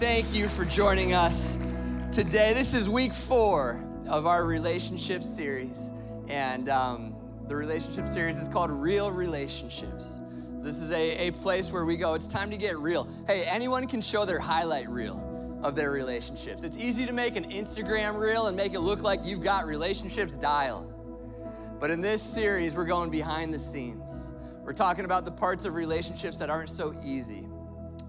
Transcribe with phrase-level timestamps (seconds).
[0.00, 1.58] thank you for joining us
[2.10, 2.54] today.
[2.54, 5.92] This is week four of our relationship series,
[6.26, 7.14] and um,
[7.48, 10.22] the relationship series is called Real Relationships.
[10.56, 13.06] This is a, a place where we go, it's time to get real.
[13.26, 16.64] Hey, anyone can show their highlight reel of their relationships.
[16.64, 20.34] It's easy to make an Instagram reel and make it look like you've got relationships
[20.34, 20.90] dialed.
[21.78, 24.32] But in this series, we're going behind the scenes.
[24.62, 27.46] We're talking about the parts of relationships that aren't so easy.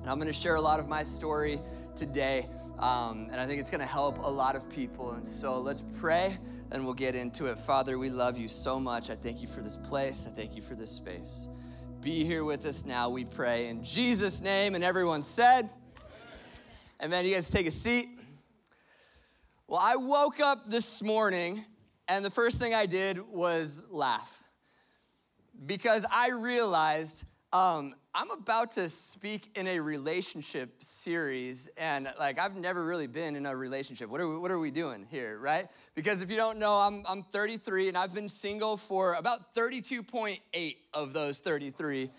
[0.01, 1.59] And I'm going to share a lot of my story
[1.95, 2.47] today,
[2.79, 5.11] um, and I think it's going to help a lot of people.
[5.11, 6.37] And so let's pray,
[6.71, 7.59] and we'll get into it.
[7.59, 9.09] Father, we love you so much.
[9.09, 10.27] I thank you for this place.
[10.27, 11.47] I thank you for this space.
[12.01, 13.68] Be here with us now, we pray.
[13.68, 15.69] In Jesus' name, and everyone said,
[17.01, 17.25] Amen.
[17.25, 18.07] You guys take a seat.
[19.68, 21.65] Well, I woke up this morning,
[22.07, 24.43] and the first thing I did was laugh
[25.65, 32.55] because I realized um, I'm about to speak in a relationship series, and like I've
[32.55, 34.09] never really been in a relationship.
[34.09, 35.67] What are we, what are we doing here, right?
[35.94, 40.75] Because if you don't know, I'm, I'm 33 and I've been single for about 32.8
[40.94, 42.09] of those 33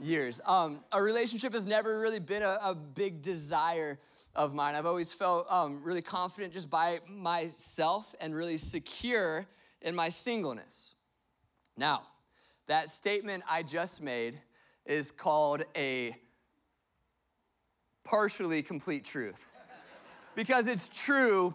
[0.00, 0.40] years.
[0.46, 4.00] Um, a relationship has never really been a, a big desire
[4.34, 4.74] of mine.
[4.74, 9.46] I've always felt um, really confident just by myself and really secure
[9.80, 10.96] in my singleness.
[11.76, 12.02] Now,
[12.66, 14.40] that statement I just made
[14.86, 16.16] is called a
[18.04, 19.46] partially complete truth.
[20.34, 21.54] because it's true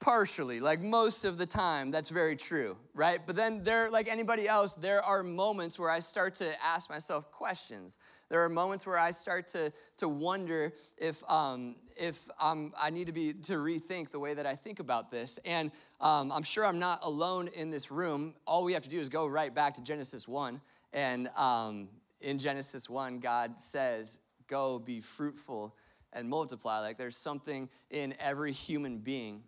[0.00, 3.20] partially, like most of the time, that's very true, right?
[3.26, 7.30] But then there, like anybody else, there are moments where I start to ask myself
[7.30, 7.98] questions.
[8.30, 13.08] There are moments where I start to, to wonder if, um, if um, I need
[13.08, 15.38] to be to rethink the way that I think about this.
[15.44, 18.34] And um, I'm sure I'm not alone in this room.
[18.46, 20.62] All we have to do is go right back to Genesis 1
[20.94, 21.90] and um,
[22.20, 25.76] in Genesis 1, God says, Go be fruitful
[26.12, 26.80] and multiply.
[26.80, 29.44] Like there's something in every human being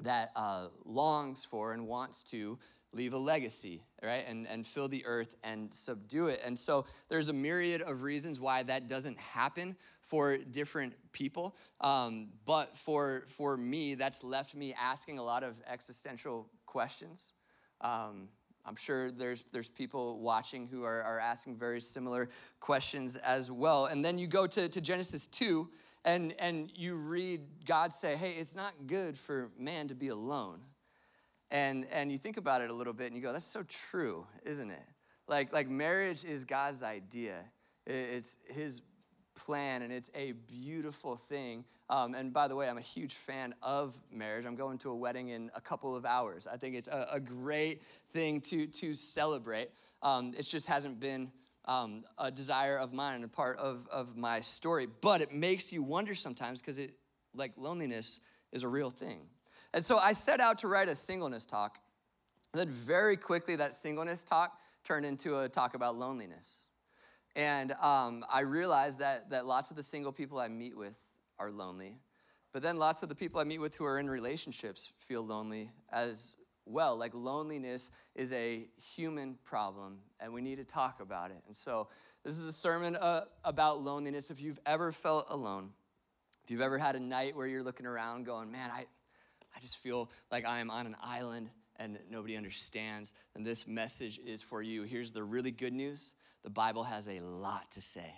[0.00, 2.58] that uh, longs for and wants to
[2.94, 4.24] leave a legacy, right?
[4.26, 6.40] And, and fill the earth and subdue it.
[6.44, 11.56] And so there's a myriad of reasons why that doesn't happen for different people.
[11.80, 17.32] Um, but for, for me, that's left me asking a lot of existential questions.
[17.80, 18.28] Um,
[18.64, 22.28] I'm sure there's, there's people watching who are, are asking very similar
[22.60, 23.86] questions as well.
[23.86, 25.68] And then you go to, to Genesis 2
[26.04, 30.60] and, and you read God say, hey, it's not good for man to be alone.
[31.50, 34.26] And, and you think about it a little bit and you go, that's so true,
[34.44, 34.82] isn't it?
[35.28, 37.40] Like, like marriage is God's idea.
[37.86, 38.80] It's his
[39.34, 41.64] plan, and it's a beautiful thing.
[41.88, 44.44] Um, and by the way, I'm a huge fan of marriage.
[44.46, 46.46] I'm going to a wedding in a couple of hours.
[46.46, 47.82] I think it's a, a great
[48.12, 49.70] thing to, to celebrate.
[50.02, 51.32] Um, it just hasn't been
[51.64, 54.86] um, a desire of mine and a part of, of my story.
[55.00, 56.94] But it makes you wonder sometimes because it,
[57.34, 58.20] like loneliness,
[58.52, 59.20] is a real thing.
[59.74, 61.78] And so I set out to write a singleness talk.
[62.52, 66.68] Then very quickly, that singleness talk turned into a talk about loneliness.
[67.34, 70.94] And um, I realized that, that lots of the single people I meet with
[71.38, 71.98] are lonely.
[72.52, 75.70] But then lots of the people I meet with who are in relationships feel lonely
[75.90, 76.96] as well.
[76.96, 81.42] Like loneliness is a human problem, and we need to talk about it.
[81.46, 81.88] And so,
[82.24, 84.30] this is a sermon uh, about loneliness.
[84.30, 85.70] If you've ever felt alone,
[86.44, 88.86] if you've ever had a night where you're looking around going, man, I,
[89.56, 94.20] I just feel like I am on an island and nobody understands, then this message
[94.24, 94.82] is for you.
[94.82, 98.14] Here's the really good news the Bible has a lot to say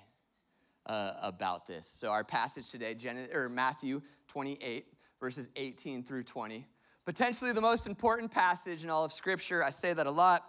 [0.86, 1.86] uh, about this.
[1.86, 4.86] So, our passage today, Gen- or Matthew 28,
[5.20, 6.66] verses 18 through 20,
[7.04, 9.62] potentially the most important passage in all of Scripture.
[9.62, 10.42] I say that a lot,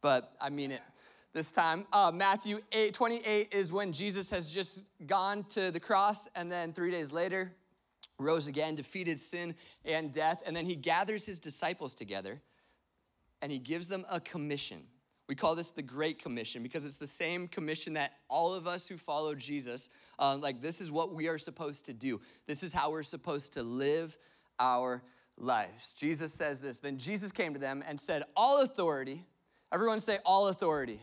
[0.00, 0.80] but I mean it
[1.34, 1.86] this time.
[1.92, 6.72] Uh, Matthew 8, 28 is when Jesus has just gone to the cross, and then
[6.72, 7.52] three days later,
[8.18, 9.54] rose again, defeated sin
[9.84, 12.40] and death, and then he gathers his disciples together
[13.42, 14.84] and he gives them a commission.
[15.32, 18.86] We call this the Great Commission because it's the same commission that all of us
[18.86, 19.88] who follow Jesus,
[20.18, 22.20] uh, like, this is what we are supposed to do.
[22.46, 24.18] This is how we're supposed to live
[24.60, 25.02] our
[25.38, 25.94] lives.
[25.94, 26.80] Jesus says this.
[26.80, 29.24] Then Jesus came to them and said, All authority,
[29.72, 31.00] everyone say, All authority,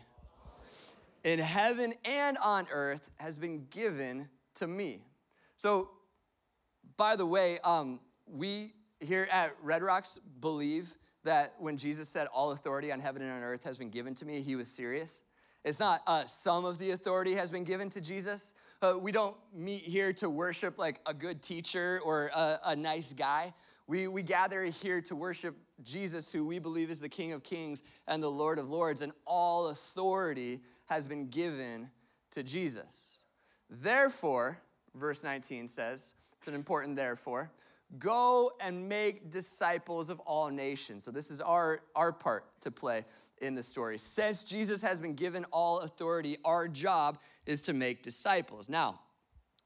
[1.24, 5.02] in heaven and on earth has been given to me.
[5.56, 5.90] So,
[6.96, 12.52] by the way, um, we here at Red Rocks believe that when Jesus said, All
[12.52, 15.24] authority on heaven and on earth has been given to me, he was serious.
[15.64, 18.54] It's not uh, some of the authority has been given to Jesus.
[18.80, 23.12] Uh, we don't meet here to worship like a good teacher or a, a nice
[23.12, 23.52] guy.
[23.86, 27.82] We, we gather here to worship Jesus, who we believe is the King of Kings
[28.06, 31.90] and the Lord of Lords, and all authority has been given
[32.30, 33.20] to Jesus.
[33.68, 34.58] Therefore,
[34.94, 37.50] verse 19 says, It's an important therefore.
[37.98, 41.04] Go and make disciples of all nations.
[41.04, 43.04] So, this is our, our part to play
[43.40, 43.98] in the story.
[43.98, 48.68] Since Jesus has been given all authority, our job is to make disciples.
[48.68, 49.00] Now,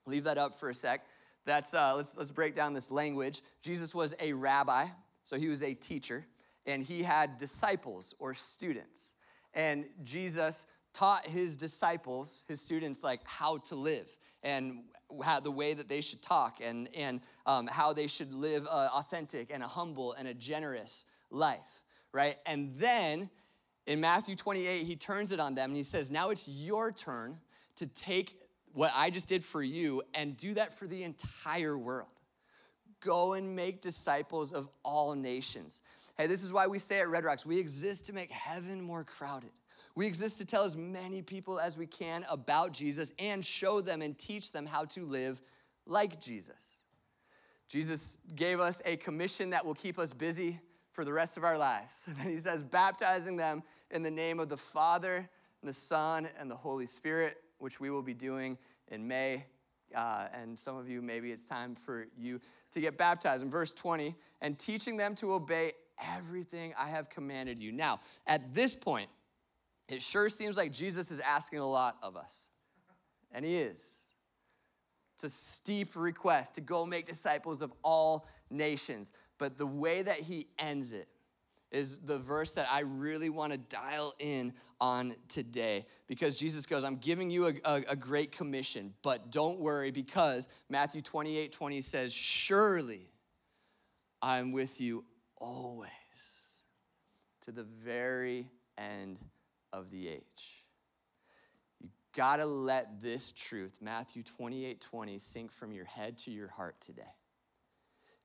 [0.07, 1.05] leave that up for a sec.
[1.45, 3.43] That's, uh, let's, let's break down this language.
[3.61, 4.87] Jesus was a rabbi,
[5.23, 6.25] so he was a teacher,
[6.65, 9.15] and he had disciples or students.
[9.53, 14.09] And Jesus taught his disciples, his students, like how to live
[14.45, 14.81] and
[15.23, 19.53] how the way that they should talk and, and um, how they should live authentic
[19.53, 21.83] and a humble and a generous life,
[22.13, 22.37] right?
[22.47, 23.31] And then
[23.87, 27.39] in Matthew 28, he turns it on them and he says, Now it's your turn
[27.77, 28.41] to take
[28.73, 32.09] what I just did for you and do that for the entire world.
[33.01, 35.83] Go and make disciples of all nations.
[36.17, 39.05] Hey, this is why we say at Red Rocks, we exist to make heaven more
[39.05, 39.51] crowded.
[39.95, 44.03] We exist to tell as many people as we can about Jesus and show them
[44.03, 45.41] and teach them how to live
[45.87, 46.81] like Jesus.
[47.69, 50.61] Jesus gave us a commission that will keep us busy
[50.93, 52.05] for the rest of our lives.
[52.09, 56.29] And then he says, baptizing them in the name of the Father, and the Son,
[56.39, 58.59] and the Holy Spirit, which we will be doing
[58.89, 59.47] in May.
[59.95, 62.41] Uh, and some of you, maybe it's time for you
[62.73, 63.45] to get baptized.
[63.45, 65.73] In verse 20, and teaching them to obey
[66.17, 67.73] everything I have commanded you.
[67.73, 69.09] Now, at this point,
[69.89, 72.51] it sure seems like Jesus is asking a lot of us.
[73.33, 74.11] And he is.
[75.15, 79.13] It's a steep request to go make disciples of all nations.
[79.39, 81.09] But the way that he ends it
[81.71, 86.85] is the verse that I really want to dial in on today because Jesus goes,
[86.85, 91.81] I'm giving you a, a, a, great commission, but don't worry because Matthew 28 20
[91.81, 93.11] says, Surely
[94.23, 95.05] I'm with you
[95.37, 95.91] always
[97.43, 98.49] to the very
[98.79, 99.19] end
[99.75, 100.65] of the age.
[101.81, 106.81] You gotta let this truth, Matthew 28 20, sink from your head to your heart
[106.81, 107.03] today.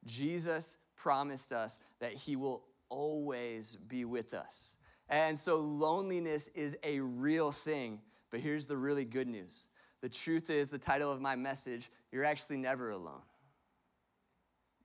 [0.05, 4.77] Jesus promised us that he will always be with us.
[5.09, 7.99] And so loneliness is a real thing.
[8.29, 9.67] But here's the really good news
[10.01, 13.21] the truth is, the title of my message, you're actually never alone.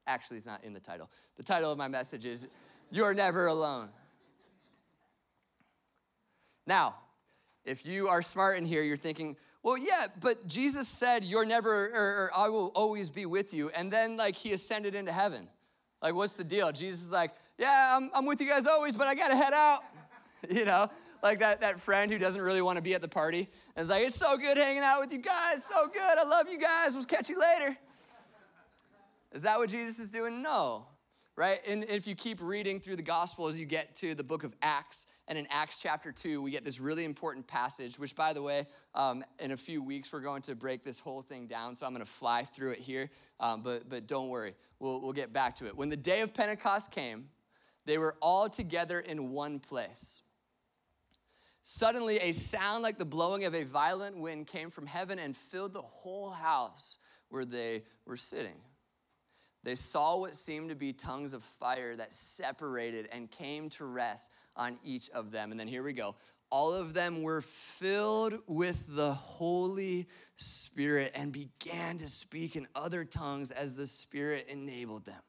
[0.06, 1.10] Actually, it's not in the title.
[1.36, 2.48] The title of my message is,
[2.90, 3.88] You're Never Alone.
[6.66, 6.96] Now,
[7.64, 11.86] if you are smart in here, you're thinking, well, yeah, but Jesus said, You're never,
[11.86, 13.70] or, or, I will always be with you.
[13.70, 15.48] And then, like, he ascended into heaven.
[16.02, 16.70] Like, what's the deal?
[16.70, 19.80] Jesus is like, Yeah, I'm, I'm with you guys always, but I gotta head out.
[20.50, 20.90] you know,
[21.22, 23.38] like that, that friend who doesn't really wanna be at the party.
[23.38, 26.18] And it's like, It's so good hanging out with you guys, so good.
[26.18, 26.94] I love you guys.
[26.94, 27.74] We'll catch you later.
[29.32, 30.42] Is that what Jesus is doing?
[30.42, 30.86] No
[31.36, 31.60] right?
[31.66, 34.54] And if you keep reading through the gospel as you get to the book of
[34.62, 38.42] Acts, and in Acts chapter 2, we get this really important passage, which, by the
[38.42, 41.74] way, um, in a few weeks, we're going to break this whole thing down.
[41.76, 43.10] So I'm going to fly through it here.
[43.40, 45.76] Um, but, but don't worry, we'll, we'll get back to it.
[45.76, 47.30] When the day of Pentecost came,
[47.86, 50.22] they were all together in one place.
[51.62, 55.72] Suddenly, a sound like the blowing of a violent wind came from heaven and filled
[55.72, 56.98] the whole house
[57.30, 58.56] where they were sitting.
[59.64, 64.30] They saw what seemed to be tongues of fire that separated and came to rest
[64.54, 65.50] on each of them.
[65.50, 66.16] And then here we go.
[66.50, 70.06] All of them were filled with the Holy
[70.36, 75.22] Spirit and began to speak in other tongues as the Spirit enabled them.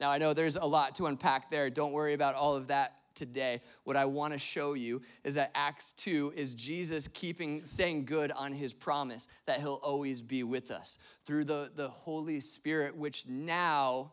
[0.00, 1.68] Now, I know there's a lot to unpack there.
[1.68, 5.50] Don't worry about all of that today, what I want to show you is that
[5.54, 10.70] Acts 2 is Jesus keeping, saying good on his promise that he'll always be with
[10.70, 14.12] us through the, the Holy Spirit, which now,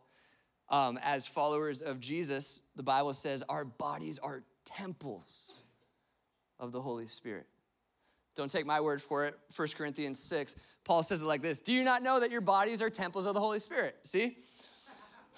[0.68, 5.52] um, as followers of Jesus, the Bible says our bodies are temples
[6.58, 7.46] of the Holy Spirit.
[8.34, 9.36] Don't take my word for it.
[9.56, 12.80] 1 Corinthians 6, Paul says it like this Do you not know that your bodies
[12.80, 13.96] are temples of the Holy Spirit?
[14.04, 14.38] See?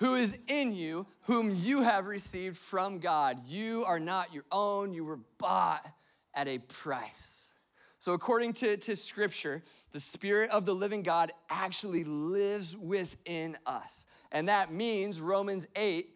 [0.00, 3.46] Who is in you, whom you have received from God.
[3.46, 5.86] You are not your own, you were bought
[6.34, 7.52] at a price.
[7.98, 14.06] So, according to, to scripture, the Spirit of the living God actually lives within us.
[14.32, 16.06] And that means Romans 8,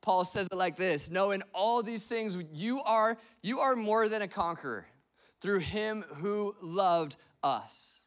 [0.00, 4.08] Paul says it like this No, in all these things, you are, you are more
[4.08, 4.86] than a conqueror
[5.42, 8.06] through him who loved us.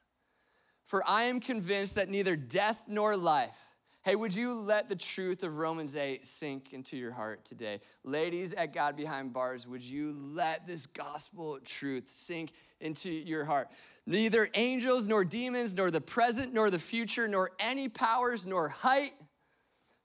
[0.84, 3.67] For I am convinced that neither death nor life
[4.08, 7.82] Hey, would you let the truth of Romans 8 sink into your heart today?
[8.06, 13.68] Ladies at God Behind Bars, would you let this gospel truth sink into your heart?
[14.06, 19.12] Neither angels, nor demons, nor the present, nor the future, nor any powers, nor height,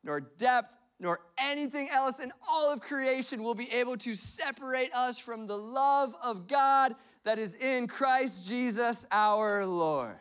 [0.03, 5.17] nor depth, nor anything else in all of creation will be able to separate us
[5.17, 6.93] from the love of God
[7.23, 10.17] that is in Christ Jesus our Lord.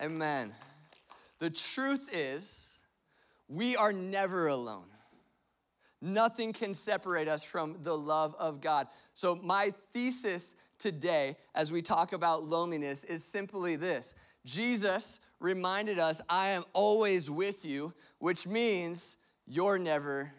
[0.00, 0.54] Amen.
[1.44, 2.80] The truth is,
[3.48, 4.86] we are never alone.
[6.00, 8.86] Nothing can separate us from the love of God.
[9.12, 14.14] So, my thesis today, as we talk about loneliness, is simply this
[14.46, 20.32] Jesus reminded us, I am always with you, which means you're never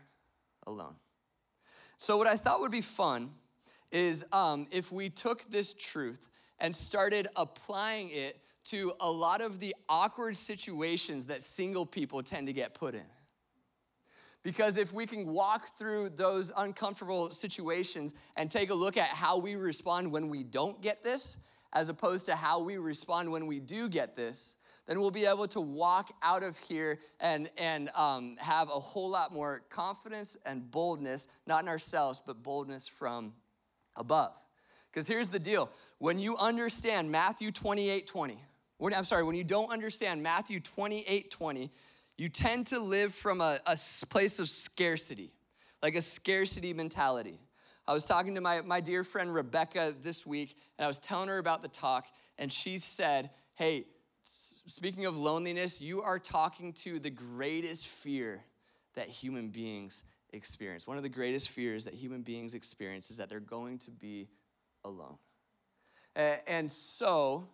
[0.65, 0.95] alone.
[2.00, 3.29] So, what I thought would be fun
[3.91, 9.60] is um, if we took this truth and started applying it to a lot of
[9.60, 13.05] the awkward situations that single people tend to get put in.
[14.43, 19.39] Because if we can walk through those uncomfortable situations and take a look at how
[19.39, 21.38] we respond when we don't get this,
[21.74, 24.55] as opposed to how we respond when we do get this,
[24.88, 29.10] then we'll be able to walk out of here and, and um, have a whole
[29.10, 33.34] lot more confidence and boldness, not in ourselves, but boldness from
[33.95, 34.36] above.
[34.91, 38.39] Because here's the deal when you understand Matthew 28 20,
[38.77, 41.72] when, I'm sorry, when you don't understand Matthew 28 20,
[42.17, 43.77] you tend to live from a, a
[44.10, 45.32] place of scarcity,
[45.84, 47.39] like a scarcity mentality.
[47.88, 51.29] I was talking to my, my dear friend Rebecca this week, and I was telling
[51.29, 52.05] her about the talk,
[52.38, 53.86] and she said, Hey,
[54.24, 58.44] speaking of loneliness, you are talking to the greatest fear
[58.96, 60.03] that human beings
[60.34, 60.88] experience.
[60.88, 64.27] One of the greatest fears that human beings experience is that they're going to be
[64.84, 65.17] alone.
[66.15, 67.48] And so,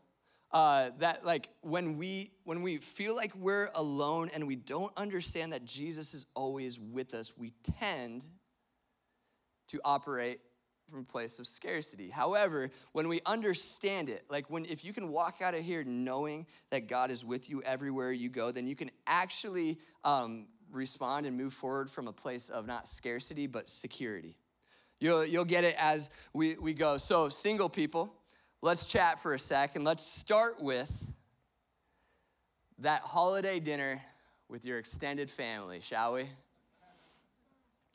[0.53, 5.53] uh, that like when we when we feel like we're alone and we don't understand
[5.53, 8.23] that jesus is always with us we tend
[9.67, 10.39] to operate
[10.89, 12.09] from a place of scarcity.
[12.09, 16.45] However when we understand it like when if you can walk out of here knowing
[16.69, 21.37] that god is with you everywhere you go then you can actually um, respond and
[21.37, 24.37] move forward from a place of not scarcity but security.
[24.99, 26.97] You'll, you'll get it as we, we go.
[26.97, 28.13] So single people
[28.63, 30.91] let's chat for a sec and let's start with
[32.77, 33.99] that holiday dinner
[34.49, 36.29] with your extended family, shall we?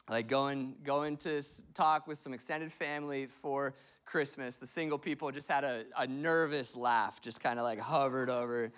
[0.08, 1.42] Like going, going to
[1.75, 4.58] talk with some extended family for Christmas.
[4.58, 8.64] The single people just had a, a nervous laugh, just kind of like hovered over.
[8.64, 8.73] And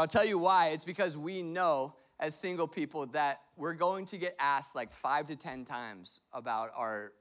[0.00, 0.68] I'll tell you why.
[0.68, 5.26] It's because we know as single people that we're going to get asked like five
[5.26, 7.12] to 10 times about our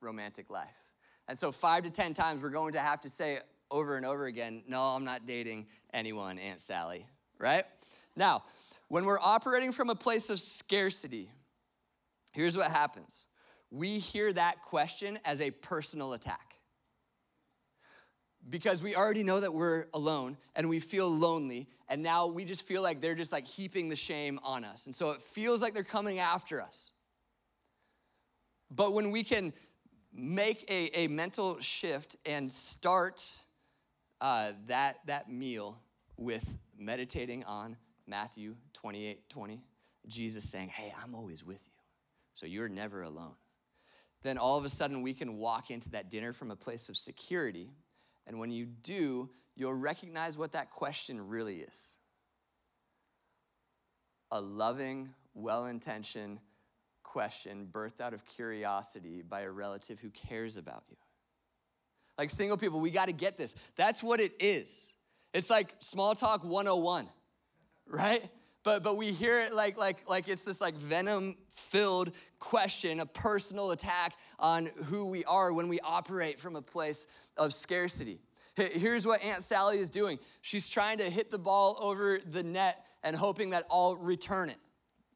[0.00, 0.85] romantic life.
[1.28, 3.38] And so, five to 10 times, we're going to have to say
[3.70, 7.06] over and over again, No, I'm not dating anyone, Aunt Sally,
[7.38, 7.64] right?
[8.14, 8.44] Now,
[8.88, 11.30] when we're operating from a place of scarcity,
[12.32, 13.26] here's what happens
[13.70, 16.54] we hear that question as a personal attack.
[18.48, 22.62] Because we already know that we're alone and we feel lonely, and now we just
[22.62, 24.86] feel like they're just like heaping the shame on us.
[24.86, 26.90] And so it feels like they're coming after us.
[28.70, 29.52] But when we can
[30.16, 33.22] make a, a mental shift and start
[34.20, 35.78] uh, that, that meal
[36.16, 36.44] with
[36.78, 39.62] meditating on Matthew 28 20.
[40.06, 41.82] Jesus saying, Hey, I'm always with you,
[42.34, 43.34] so you're never alone.
[44.22, 46.96] Then all of a sudden, we can walk into that dinner from a place of
[46.96, 47.70] security.
[48.26, 51.94] And when you do, you'll recognize what that question really is
[54.32, 56.40] a loving, well intentioned,
[57.16, 60.96] question birthed out of curiosity by a relative who cares about you.
[62.18, 63.54] Like single people, we got to get this.
[63.74, 64.92] That's what it is.
[65.32, 67.08] It's like small talk 101,
[67.86, 68.22] right?
[68.64, 73.06] But but we hear it like like like it's this like venom filled question, a
[73.06, 77.06] personal attack on who we are when we operate from a place
[77.38, 78.20] of scarcity.
[78.56, 80.18] Here's what Aunt Sally is doing.
[80.42, 84.58] She's trying to hit the ball over the net and hoping that I'll return it,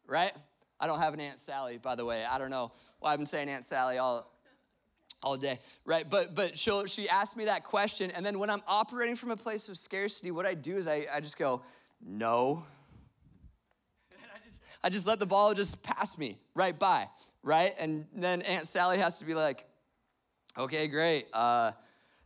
[0.07, 0.33] right?
[0.80, 2.25] I don't have an Aunt Sally, by the way.
[2.25, 4.32] I don't know why I've been saying Aunt Sally all,
[5.22, 6.08] all day, right?
[6.08, 9.37] But but she she asked me that question, and then when I'm operating from a
[9.37, 11.62] place of scarcity, what I do is I, I just go,
[12.02, 12.64] no.
[14.10, 17.08] And I just I just let the ball just pass me right by,
[17.42, 17.75] right?
[17.78, 19.66] And then Aunt Sally has to be like,
[20.56, 21.26] okay, great.
[21.34, 21.72] Uh,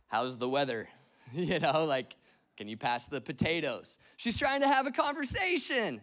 [0.07, 0.87] how's the weather?
[1.33, 2.15] you know, like,
[2.55, 3.99] can you pass the potatoes?
[4.15, 6.01] She's trying to have a conversation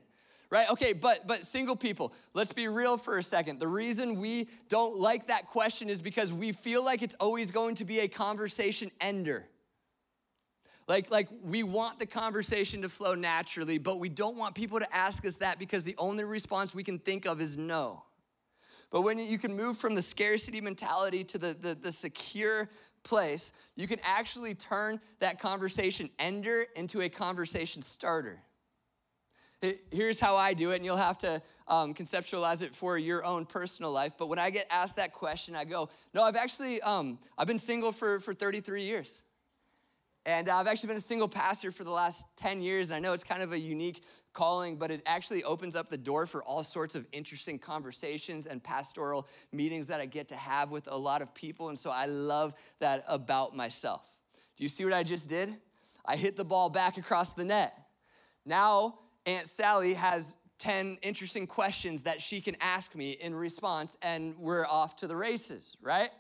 [0.53, 0.69] right?
[0.71, 3.59] Okay, but but single people, let's be real for a second.
[3.59, 7.75] The reason we don't like that question is because we feel like it's always going
[7.77, 9.49] to be a conversation ender.
[10.87, 14.95] Like, like we want the conversation to flow naturally, but we don't want people to
[14.95, 18.03] ask us that because the only response we can think of is no.
[18.91, 22.69] But when you can move from the scarcity mentality to the, the, the secure
[23.05, 28.43] place, you can actually turn that conversation ender into a conversation starter.
[29.91, 33.47] Here's how I do it, and you'll have to um, conceptualize it for your own
[33.47, 34.15] personal life.
[34.19, 37.61] But when I get asked that question, I go, "No, I've actually um, I've been
[37.61, 39.23] single for for 33 years."
[40.25, 42.91] And I've actually been a single pastor for the last 10 years.
[42.91, 45.99] And I know it's kind of a unique calling, but it actually opens up the
[45.99, 50.71] door for all sorts of interesting conversations and pastoral meetings that I get to have
[50.71, 51.71] with a lot of people.
[51.71, 54.09] And so I love that about myself.
[54.57, 55.57] Do you see what I just did?
[56.07, 57.77] I hit the ball back across the net.
[58.47, 64.37] Now, Aunt Sally has 10 interesting questions that she can ask me in response, and
[64.39, 66.11] we're off to the races, right?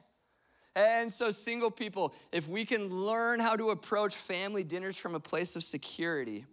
[0.74, 5.20] And so, single people, if we can learn how to approach family dinners from a
[5.20, 6.46] place of security,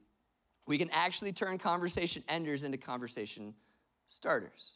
[0.67, 3.55] we can actually turn conversation enders into conversation
[4.05, 4.75] starters.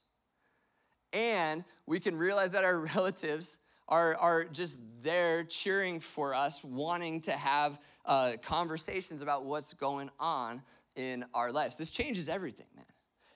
[1.12, 7.22] And we can realize that our relatives are, are just there cheering for us, wanting
[7.22, 10.64] to have uh, conversations about what's going on
[10.96, 11.76] in our lives.
[11.76, 12.86] This changes everything, man.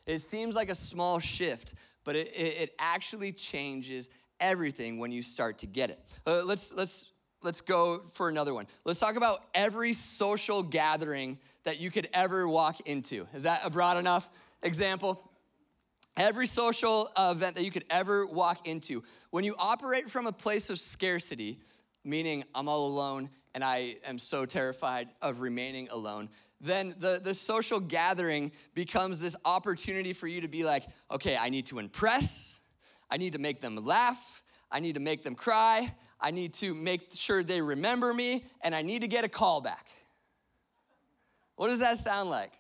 [0.06, 1.74] It seems like a small shift,
[2.04, 4.10] but it, it, it actually changes
[4.40, 6.00] everything when you start to get it.
[6.26, 7.12] Uh, let's, let's,
[7.44, 8.68] let's go for another one.
[8.86, 13.28] Let's talk about every social gathering that you could ever walk into.
[13.34, 14.30] Is that a broad enough
[14.64, 15.30] example?
[16.16, 19.04] Every social event that you could ever walk into.
[19.30, 21.60] When you operate from a place of scarcity,
[22.04, 26.30] meaning I'm all alone and I am so terrified of remaining alone,
[26.62, 31.50] then the, the social gathering becomes this opportunity for you to be like, okay, I
[31.50, 32.60] need to impress,
[33.10, 34.44] I need to make them laugh.
[34.72, 35.92] I need to make them cry.
[36.22, 39.60] I need to make sure they remember me, and I need to get a call
[39.60, 39.88] back.
[41.56, 42.52] What does that sound like?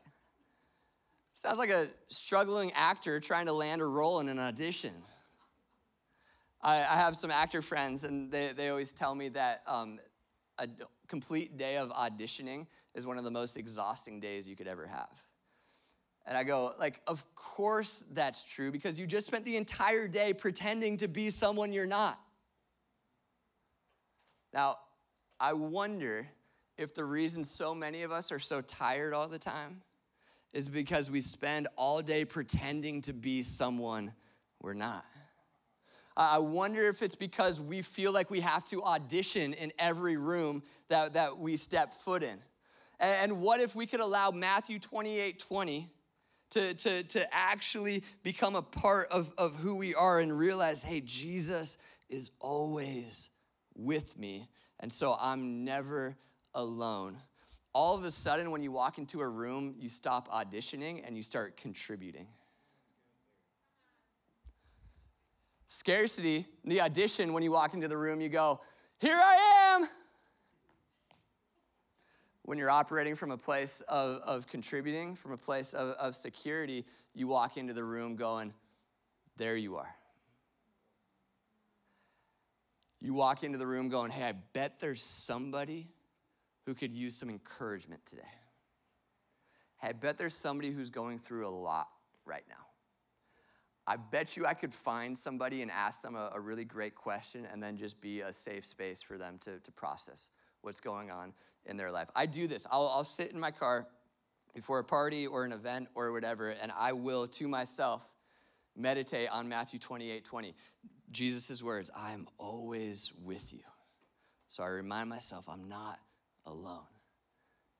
[1.34, 4.94] Sounds like a struggling actor trying to land a role in an audition.
[6.60, 10.00] I, I have some actor friends, and they, they always tell me that um,
[10.60, 10.68] a
[11.08, 15.10] complete day of auditioning is one of the most exhausting days you could ever have.
[16.26, 20.34] And I go, like, of course that's true because you just spent the entire day
[20.34, 22.20] pretending to be someone you're not.
[24.54, 24.78] Now,
[25.40, 26.28] I wonder
[26.78, 29.82] if the reason so many of us are so tired all the time
[30.54, 34.14] is because we spend all day pretending to be someone
[34.62, 35.06] we're not.
[36.18, 40.64] I wonder if it's because we feel like we have to audition in every room
[40.90, 42.40] that, that we step foot in.
[43.00, 45.92] And what if we could allow Matthew 28 20
[46.50, 51.02] to, to, to actually become a part of, of who we are and realize, hey,
[51.02, 51.78] Jesus
[52.10, 53.30] is always
[53.76, 54.50] with me.
[54.80, 56.18] And so I'm never
[56.56, 57.18] alone.
[57.74, 61.22] All of a sudden, when you walk into a room, you stop auditioning and you
[61.22, 62.28] start contributing.
[65.78, 68.62] Scarcity, the audition, when you walk into the room, you go,
[68.98, 69.88] Here I am
[72.42, 76.84] when you're operating from a place of, of contributing, from a place of, of security,
[77.14, 78.56] you walk into the room going,
[79.38, 79.96] There you are.
[83.00, 85.90] You walk into the room going, Hey, I bet there's somebody
[86.66, 88.24] who could use some encouragement today.
[89.84, 91.88] I bet there's somebody who's going through a lot
[92.26, 92.67] right now.
[93.90, 97.48] I bet you I could find somebody and ask them a, a, really great question
[97.50, 100.30] and then just be a safe space for them to, to process
[100.62, 101.32] what's going on
[101.66, 102.10] in their life.
[102.14, 102.68] I do this.
[102.70, 103.88] I'll, I'll sit in my car
[104.54, 108.04] before a party or an event or whatever, and I will to myself
[108.76, 110.54] meditate on Matthew 28 20.
[111.10, 113.62] Jesus' words, I am always with you.
[114.50, 116.00] So I remind myself I'm not
[116.46, 116.84] alone.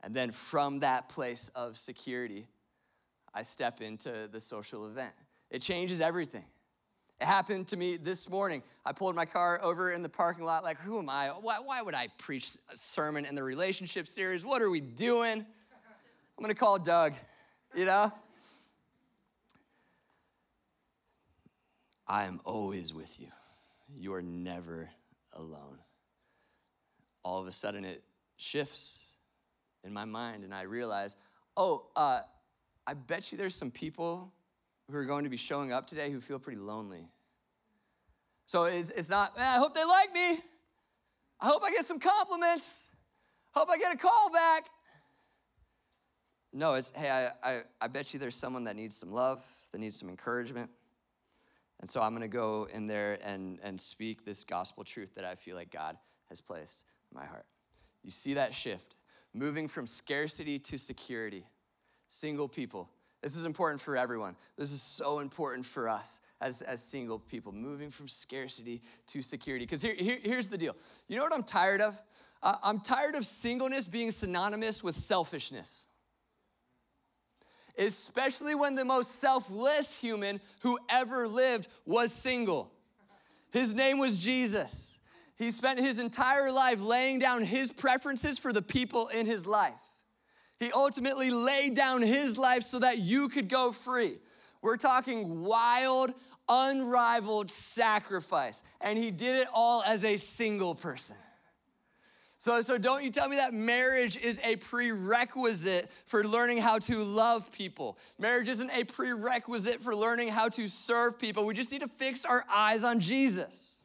[0.02, 2.48] And then from that place of security,
[3.34, 5.14] I step into the social event.
[5.50, 6.46] It changes everything.
[7.20, 8.62] It happened to me this morning.
[8.86, 11.30] I pulled my car over in the parking lot, like, who am I?
[11.30, 14.46] Why, why would I preach a sermon in the relationship series?
[14.46, 15.40] What are we doing?
[15.40, 17.14] I'm gonna call Doug,
[17.74, 18.12] you know?
[22.08, 23.28] I am always with you.
[23.96, 24.90] You are never
[25.34, 25.80] alone.
[27.24, 28.04] All of a sudden, it
[28.38, 29.08] shifts
[29.84, 31.18] in my mind, and I realize,
[31.58, 32.20] oh, uh,
[32.86, 34.32] I bet you there's some people
[34.90, 37.10] who are going to be showing up today who feel pretty lonely.
[38.46, 40.40] So it's, it's not, man, I hope they like me.
[41.40, 42.92] I hope I get some compliments.
[43.52, 44.66] Hope I get a call back.
[46.54, 49.80] No, it's, hey, I, I, I bet you there's someone that needs some love, that
[49.80, 50.70] needs some encouragement.
[51.80, 55.26] And so I'm going to go in there and, and speak this gospel truth that
[55.26, 55.98] I feel like God
[56.30, 57.46] has placed in my heart.
[58.04, 58.96] You see that shift,
[59.34, 61.46] moving from scarcity to security.
[62.10, 62.90] Single people,
[63.28, 64.38] this is important for everyone.
[64.58, 69.66] This is so important for us as, as single people, moving from scarcity to security.
[69.66, 70.78] Because here, here, here's the deal
[71.10, 72.02] you know what I'm tired of?
[72.42, 75.90] Uh, I'm tired of singleness being synonymous with selfishness.
[77.78, 82.72] Especially when the most selfless human who ever lived was single.
[83.52, 85.02] His name was Jesus.
[85.36, 89.82] He spent his entire life laying down his preferences for the people in his life.
[90.60, 94.18] He ultimately laid down his life so that you could go free.
[94.62, 96.14] We're talking wild,
[96.50, 98.64] unrivaled sacrifice.
[98.82, 101.18] And he did it all as a single person.
[102.40, 107.04] So, so don't you tell me that marriage is a prerequisite for learning how to
[107.04, 107.98] love people.
[108.20, 111.46] Marriage isn't a prerequisite for learning how to serve people.
[111.46, 113.77] We just need to fix our eyes on Jesus.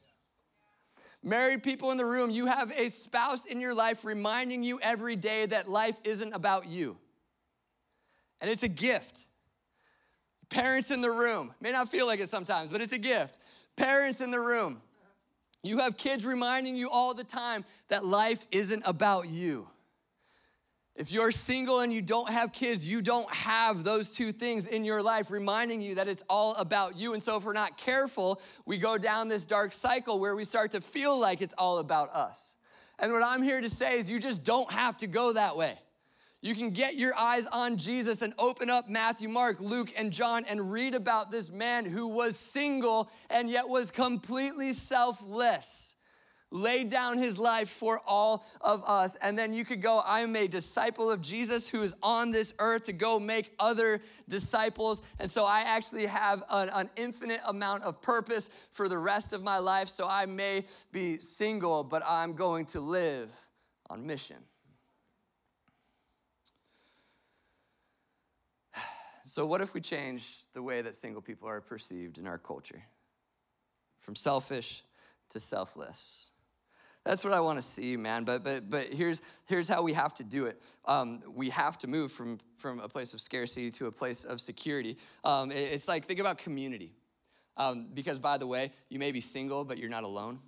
[1.22, 5.14] Married people in the room, you have a spouse in your life reminding you every
[5.14, 6.96] day that life isn't about you.
[8.40, 9.26] And it's a gift.
[10.48, 13.38] Parents in the room, may not feel like it sometimes, but it's a gift.
[13.76, 14.82] Parents in the room,
[15.62, 19.68] you have kids reminding you all the time that life isn't about you.
[20.94, 24.85] If you're single and you don't have kids, you don't have those two things in
[24.85, 27.14] your life reminding you that it's all about you.
[27.14, 30.72] And so, if we're not careful, we go down this dark cycle where we start
[30.72, 32.57] to feel like it's all about us.
[32.98, 35.78] And what I'm here to say is, you just don't have to go that way.
[36.42, 40.44] You can get your eyes on Jesus and open up Matthew, Mark, Luke, and John
[40.48, 45.94] and read about this man who was single and yet was completely selfless.
[46.53, 49.17] Laid down his life for all of us.
[49.17, 52.85] And then you could go, I'm a disciple of Jesus who is on this earth
[52.85, 55.03] to go make other disciples.
[55.19, 59.43] And so I actually have an, an infinite amount of purpose for the rest of
[59.43, 59.88] my life.
[59.88, 63.31] So I may be single, but I'm going to live
[63.91, 64.37] on mission.
[69.25, 72.83] So, what if we change the way that single people are perceived in our culture?
[74.01, 74.83] From selfish
[75.31, 76.32] to selfless.
[77.05, 78.25] That's what I want to see, man.
[78.25, 80.62] But but but here's here's how we have to do it.
[80.85, 84.41] Um, we have to move from from a place of scarcity to a place of
[84.41, 84.97] security.
[85.25, 86.93] Um, it, it's like think about community,
[87.57, 90.38] um, because by the way, you may be single, but you're not alone.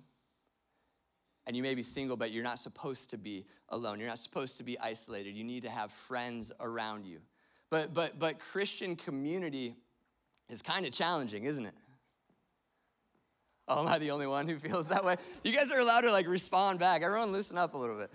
[1.47, 3.99] And you may be single, but you're not supposed to be alone.
[3.99, 5.35] You're not supposed to be isolated.
[5.35, 7.19] You need to have friends around you.
[7.69, 9.75] But, but, but Christian community
[10.49, 11.73] is kind of challenging, isn't it?
[13.67, 15.17] Oh, am I the only one who feels that way?
[15.43, 17.01] You guys are allowed to like respond back.
[17.01, 18.11] Everyone loosen up a little bit.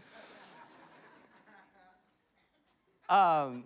[3.09, 3.65] Um,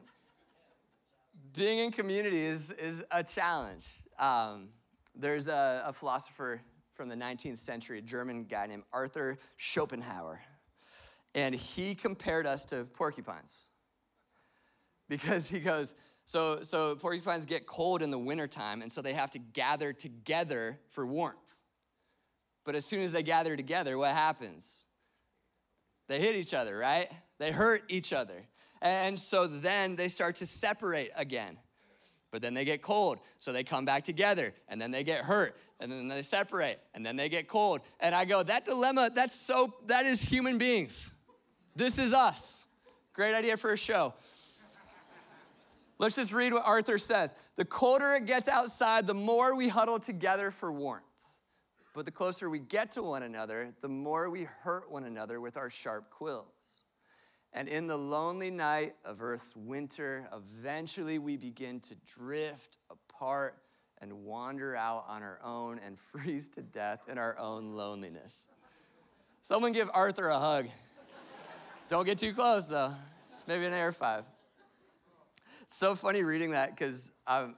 [1.55, 3.87] being in community is, is a challenge.
[4.18, 4.70] Um,
[5.14, 6.62] there's a, a philosopher
[6.94, 10.40] from the 19th century, a German guy named Arthur Schopenhauer,
[11.35, 13.66] and he compared us to porcupines
[15.09, 15.94] because he goes,
[16.25, 20.81] so, so porcupines get cold in the wintertime, and so they have to gather together
[20.88, 21.43] for warmth.
[22.64, 24.81] But as soon as they gather together, what happens?
[26.09, 27.11] They hit each other, right?
[27.38, 28.46] They hurt each other.
[28.83, 31.59] And so then they start to separate again.
[32.31, 35.57] But then they get cold, so they come back together, and then they get hurt,
[35.79, 37.81] and then they separate, and then they get cold.
[38.00, 41.14] And I go, that dilemma, that's so, that is human beings.
[41.77, 42.66] This is us.
[43.12, 44.14] Great idea for a show.
[45.98, 47.37] Let's just read what Arthur says.
[47.55, 51.05] The colder it gets outside, the more we huddle together for warmth.
[51.94, 55.57] But the closer we get to one another, the more we hurt one another with
[55.57, 56.83] our sharp quills.
[57.52, 63.59] And in the lonely night of Earth's winter, eventually we begin to drift apart
[64.02, 68.48] and wander out on our own and freeze to death in our own loneliness.
[69.40, 70.66] Someone give Arthur a hug.
[71.88, 72.92] Don't get too close though.
[73.30, 74.24] Just maybe an air five
[75.74, 77.57] so funny reading that because I'm um,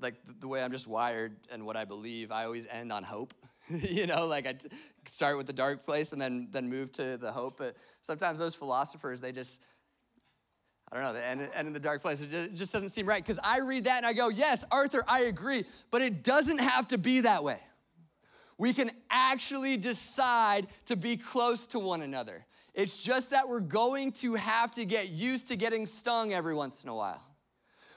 [0.00, 3.34] like the way I'm just wired and what I believe, I always end on hope.
[3.68, 4.68] you know, like I t-
[5.06, 7.58] start with the dark place and then then move to the hope.
[7.58, 9.60] But sometimes those philosophers, they just
[10.92, 12.20] I don't know, they end, end in the dark place.
[12.22, 13.22] It just, it just doesn't seem right.
[13.22, 15.64] Because I read that and I go, yes, Arthur, I agree.
[15.90, 17.58] But it doesn't have to be that way.
[18.58, 22.46] We can actually decide to be close to one another.
[22.74, 26.84] It's just that we're going to have to get used to getting stung every once
[26.84, 27.22] in a while.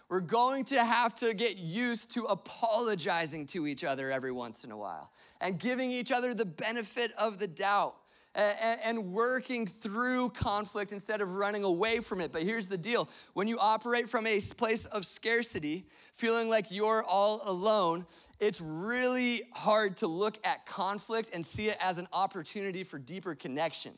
[0.09, 4.71] We're going to have to get used to apologizing to each other every once in
[4.71, 7.95] a while and giving each other the benefit of the doubt
[8.33, 12.31] and working through conflict instead of running away from it.
[12.31, 17.03] But here's the deal when you operate from a place of scarcity, feeling like you're
[17.03, 18.05] all alone,
[18.39, 23.33] it's really hard to look at conflict and see it as an opportunity for deeper
[23.33, 23.93] connection.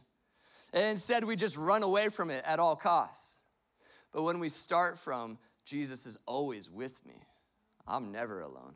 [0.71, 3.41] And instead, we just run away from it at all costs.
[4.13, 5.37] But when we start from,
[5.69, 7.13] Jesus is always with me,
[7.87, 8.73] I'm never alone,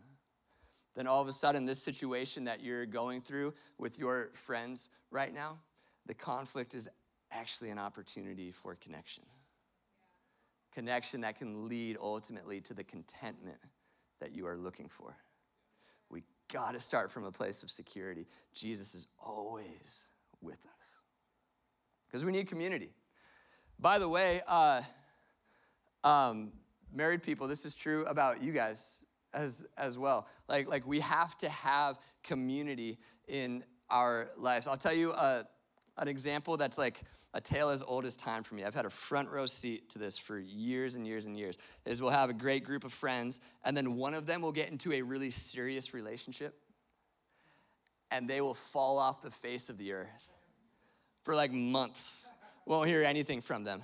[0.95, 5.33] then all of a sudden, this situation that you're going through with your friends right
[5.33, 5.57] now,
[6.05, 6.87] the conflict is
[7.31, 9.23] actually an opportunity for connection.
[10.71, 13.57] Connection that can lead ultimately to the contentment
[14.19, 15.15] that you are looking for.
[16.11, 18.27] We got to start from a place of security.
[18.53, 20.09] Jesus is always
[20.41, 20.99] with us
[22.07, 22.91] because we need community.
[23.79, 24.81] By the way, uh,
[26.03, 26.51] um,
[26.93, 30.27] married people, this is true about you guys as as well.
[30.47, 34.67] Like like we have to have community in our lives.
[34.67, 35.45] I'll tell you a,
[35.97, 37.01] an example that's like
[37.33, 38.63] a tale as old as time for me.
[38.63, 41.57] I've had a front row seat to this for years and years and years.
[41.85, 44.69] Is we'll have a great group of friends, and then one of them will get
[44.69, 46.55] into a really serious relationship,
[48.11, 50.27] and they will fall off the face of the earth
[51.23, 52.25] for like months.
[52.65, 53.83] Won't hear anything from them.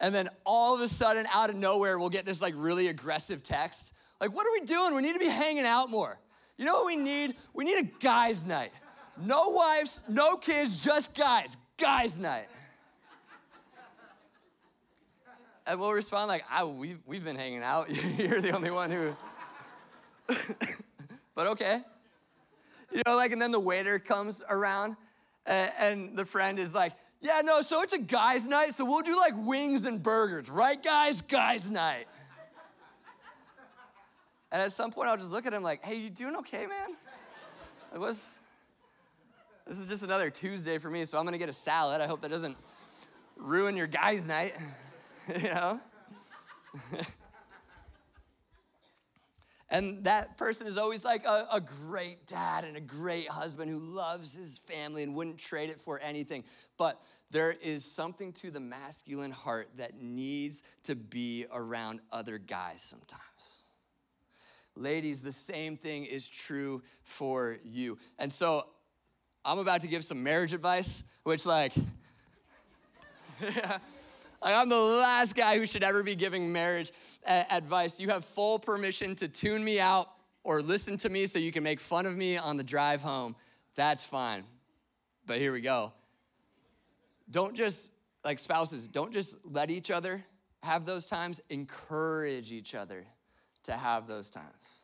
[0.00, 3.42] And then all of a sudden, out of nowhere, we'll get this like really aggressive
[3.42, 3.92] text.
[4.20, 4.94] Like, what are we doing?
[4.94, 6.18] We need to be hanging out more.
[6.56, 7.36] You know what we need?
[7.54, 8.72] We need a guys' night.
[9.20, 11.56] No wives, no kids, just guys.
[11.76, 12.48] Guys' night.
[15.66, 17.90] And we'll respond like, ah, we've, we've been hanging out.
[18.18, 19.16] You're the only one who.
[21.34, 21.80] but okay.
[22.90, 24.96] You know, like, and then the waiter comes around
[25.44, 29.02] and, and the friend is like, yeah, no, so it's a guys' night, so we'll
[29.02, 31.20] do like wings and burgers, right, guys?
[31.20, 32.06] Guys' night.
[34.50, 36.96] And at some point, I'll just look at him like, hey, you doing okay, man?
[37.94, 38.40] It was,
[39.66, 42.00] this is just another Tuesday for me, so I'm gonna get a salad.
[42.00, 42.56] I hope that doesn't
[43.36, 44.54] ruin your guys' night,
[45.36, 45.80] you know?
[49.70, 53.78] And that person is always like a, a, great dad and a great husband who
[53.78, 56.44] loves his family and wouldn't trade it for anything.
[56.78, 56.98] But
[57.30, 63.62] there is something to the masculine heart that needs to be around other guys sometimes.
[64.74, 67.98] Ladies, the same thing is true for you.
[68.18, 68.68] And so
[69.44, 71.74] I'm about to give some marriage advice, which, like,
[73.42, 73.78] yeah.
[74.40, 76.92] Like, I'm the last guy who should ever be giving marriage
[77.26, 77.98] uh, advice.
[77.98, 80.10] You have full permission to tune me out
[80.44, 83.34] or listen to me so you can make fun of me on the drive home.
[83.74, 84.44] That's fine.
[85.26, 85.92] But here we go.
[87.30, 87.90] Don't just,
[88.24, 90.24] like spouses, don't just let each other
[90.62, 93.06] have those times, encourage each other
[93.64, 94.82] to have those times.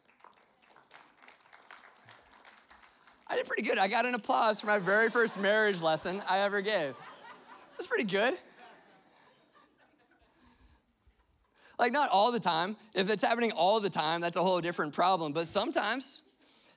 [3.26, 3.78] I did pretty good.
[3.78, 6.94] I got an applause for my very first marriage lesson I ever gave.
[7.72, 8.34] That's pretty good.
[11.78, 12.76] Like, not all the time.
[12.94, 15.32] If it's happening all the time, that's a whole different problem.
[15.32, 16.22] But sometimes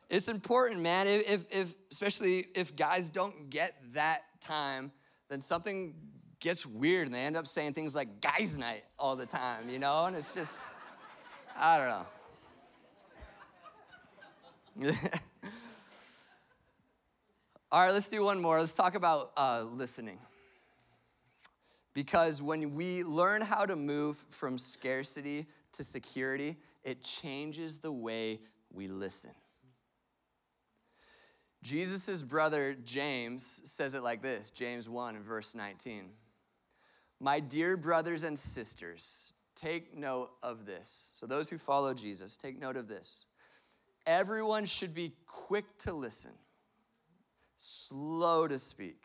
[0.10, 1.08] it's important, man.
[1.08, 4.92] If, if, especially if guys don't get that time,
[5.30, 5.94] then something
[6.40, 9.80] gets weird and they end up saying things like guys' night all the time, you
[9.80, 10.06] know?
[10.06, 10.70] And it's just,
[11.58, 12.06] I don't know.
[17.72, 18.60] all right, let's do one more.
[18.60, 20.20] Let's talk about uh, listening.
[21.98, 28.40] Because when we learn how to move from scarcity to security, it changes the way
[28.72, 29.32] we listen.
[31.64, 36.12] Jesus' brother James says it like this James 1 verse 19.
[37.20, 41.10] My dear brothers and sisters, take note of this.
[41.14, 43.26] So, those who follow Jesus, take note of this.
[44.06, 46.34] Everyone should be quick to listen,
[47.56, 49.02] slow to speak,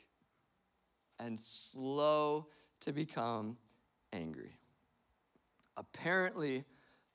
[1.19, 2.49] and slow
[2.83, 3.57] to become
[4.13, 4.57] angry.
[5.77, 6.65] Apparently,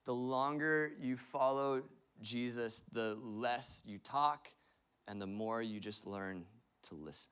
[0.06, 1.84] the longer you follow
[2.22, 4.50] Jesus, the less you talk
[5.08, 6.46] and the more you just learn
[6.84, 7.32] to listen.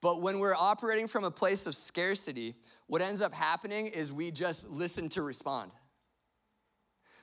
[0.00, 2.56] But when we're operating from a place of scarcity,
[2.88, 5.70] what ends up happening is we just listen to respond.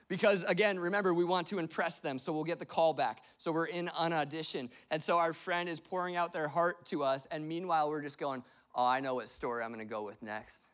[0.08, 3.22] Because again, remember, we want to impress them, so we'll get the call back.
[3.36, 4.70] So we're in an audition.
[4.90, 8.18] And so our friend is pouring out their heart to us, and meanwhile, we're just
[8.18, 8.42] going,
[8.74, 10.70] Oh, I know what story I'm going to go with next.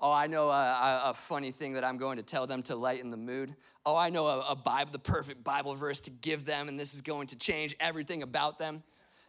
[0.00, 3.10] Oh, I know a, a, funny thing that I'm going to tell them to lighten
[3.10, 3.54] the mood.
[3.86, 6.94] Oh, I know a, a Bible, the perfect Bible verse to give them, and this
[6.94, 8.82] is going to change everything about them.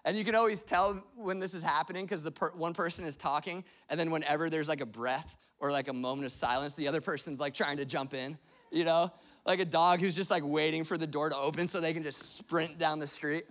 [0.05, 3.15] And you can always tell when this is happening because the per- one person is
[3.15, 6.87] talking, and then whenever there's like a breath or like a moment of silence, the
[6.87, 8.37] other person's like trying to jump in,
[8.71, 9.11] you know?
[9.45, 12.03] Like a dog who's just like waiting for the door to open so they can
[12.03, 13.45] just sprint down the street.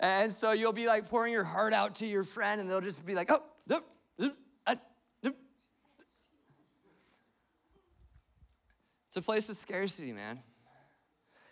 [0.00, 3.04] And so you'll be like pouring your heart out to your friend, and they'll just
[3.04, 3.42] be like, oh,
[9.08, 10.40] It's a place of scarcity, man.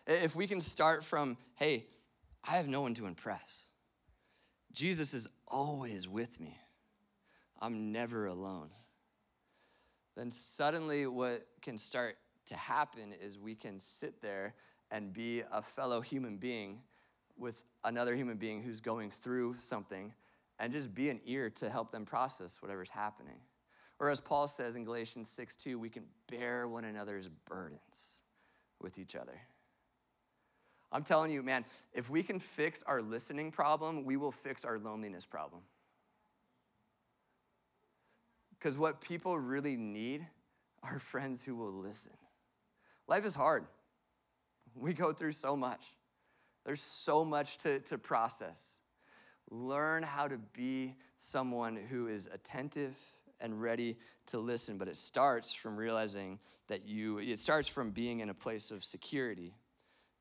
[0.06, 1.87] If we can start from, hey,
[2.46, 3.70] I have no one to impress.
[4.72, 6.59] Jesus is always with me.
[7.59, 8.68] I'm never alone.
[10.16, 14.54] Then suddenly, what can start to happen is we can sit there
[14.90, 16.80] and be a fellow human being
[17.38, 20.12] with another human being who's going through something
[20.59, 23.38] and just be an ear to help them process whatever's happening.
[23.99, 28.20] Or as Paul says in Galatians 6 2, we can bear one another's burdens
[28.81, 29.40] with each other.
[30.92, 34.79] I'm telling you, man, if we can fix our listening problem, we will fix our
[34.79, 35.62] loneliness problem.
[38.51, 40.27] Because what people really need
[40.83, 42.14] are friends who will listen.
[43.09, 43.64] Life is hard.
[44.75, 45.83] We go through so much.
[46.66, 48.81] There's so much to, to process.
[49.52, 52.96] Learn how to be someone who is attentive
[53.40, 58.18] and ready to listen, but it starts from realizing that you, it starts from being
[58.18, 59.55] in a place of security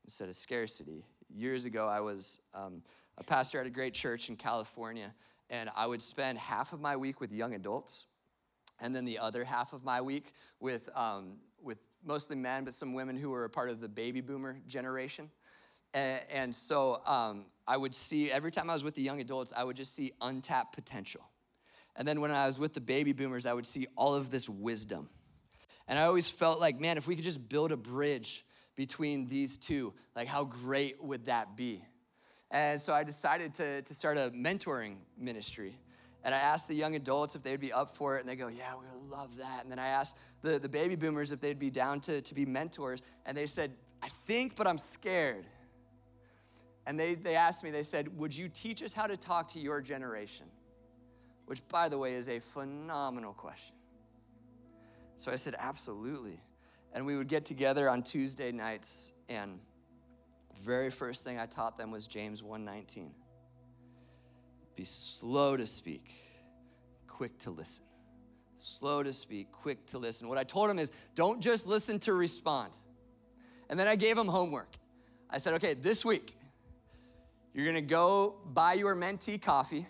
[0.04, 1.04] instead of scarcity.
[1.28, 2.80] Years ago, I was um,
[3.18, 5.12] a pastor at a great church in California,
[5.50, 8.06] and I would spend half of my week with young adults,
[8.80, 12.94] and then the other half of my week with, um, with mostly men, but some
[12.94, 15.28] women who were a part of the baby boomer generation.
[15.94, 19.64] And, so um, I would see, every time I was with the young adults, I
[19.64, 21.22] would just see untapped potential.
[21.96, 24.48] And then when I was with the baby boomers, I would see all of this
[24.48, 25.08] wisdom.
[25.88, 28.44] And I always felt like, man, if we could just build a bridge
[28.74, 31.82] between these two, like how great would that be?
[32.50, 35.78] And so I decided to, to start a mentoring ministry.
[36.22, 38.48] And I asked the young adults if they'd be up for it, and they go,
[38.48, 39.62] Yeah, we would love that.
[39.62, 42.44] And then I asked the, the baby boomers if they'd be down to, to be
[42.44, 43.72] mentors, and they said,
[44.02, 45.46] I think, but I'm scared.
[46.86, 49.60] And they, they asked me, they said, Would you teach us how to talk to
[49.60, 50.46] your generation?
[51.46, 53.76] Which, by the way, is a phenomenal question.
[55.16, 56.40] So I said, Absolutely.
[56.92, 59.58] And we would get together on Tuesday nights, and
[60.64, 63.12] very first thing I taught them was James 119.
[64.76, 66.14] Be slow to speak,
[67.06, 67.84] quick to listen.
[68.54, 70.28] Slow to speak, quick to listen.
[70.28, 72.72] What I told them is don't just listen to respond.
[73.68, 74.76] And then I gave them homework.
[75.28, 76.36] I said, okay, this week,
[77.56, 79.86] you're gonna go buy your mentee coffee.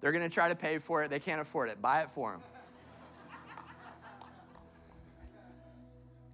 [0.00, 1.10] They're gonna try to pay for it.
[1.10, 1.82] They can't afford it.
[1.82, 2.40] Buy it for them.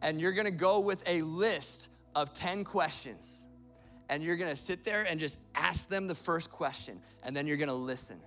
[0.00, 3.48] and you're gonna go with a list of 10 questions.
[4.08, 7.56] And you're gonna sit there and just ask them the first question, and then you're
[7.56, 8.20] gonna listen.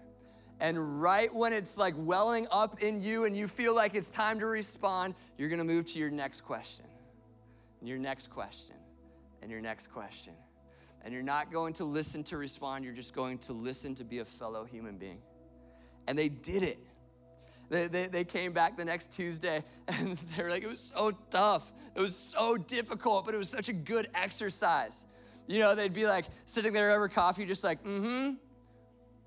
[0.59, 4.37] And right when it's like welling up in you and you feel like it's time
[4.41, 6.85] to respond, you're gonna move to your next question,
[7.79, 8.75] and your next question,
[9.41, 10.33] and your next question.
[11.03, 14.19] And you're not going to listen to respond, you're just going to listen to be
[14.19, 15.19] a fellow human being.
[16.07, 16.79] And they did it.
[17.69, 21.11] They, they, they came back the next Tuesday and they were like, it was so
[21.29, 21.71] tough.
[21.95, 25.05] It was so difficult, but it was such a good exercise.
[25.47, 28.37] You know, they'd be like sitting there over coffee, just like, mm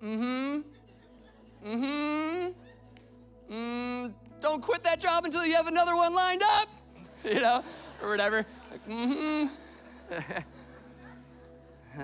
[0.00, 0.62] hmm, mm
[1.62, 2.54] hmm, mm
[3.48, 6.68] hmm, mm, don't quit that job until you have another one lined up,
[7.24, 7.64] you know,
[8.02, 8.46] or whatever.
[8.70, 9.48] Like, mm
[10.10, 10.38] hmm.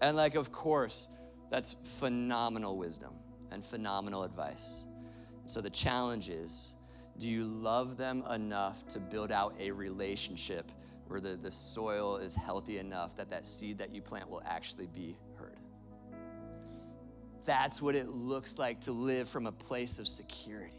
[0.00, 1.08] and like, of course,
[1.50, 3.14] that's phenomenal wisdom
[3.50, 4.84] and phenomenal advice.
[5.44, 6.74] So the challenge is
[7.18, 10.72] do you love them enough to build out a relationship
[11.08, 14.86] where the, the soil is healthy enough that that seed that you plant will actually
[14.86, 15.58] be heard?
[17.44, 20.76] That's what it looks like to live from a place of security.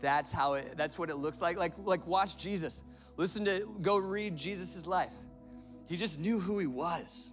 [0.00, 1.56] That's how it, that's what it looks like.
[1.56, 2.82] Like, like watch Jesus.
[3.20, 5.12] Listen to, go read Jesus' life.
[5.84, 7.32] He just knew who he was.